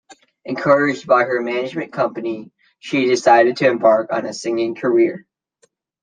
Encouraged 0.45 1.05
by 1.05 1.25
her 1.25 1.41
management 1.43 1.93
company, 1.93 2.51
she 2.79 3.05
decided 3.05 3.57
to 3.57 3.67
embark 3.67 4.11
on 4.11 4.25
a 4.25 4.33
singing 4.33 4.73
career. 4.73 5.27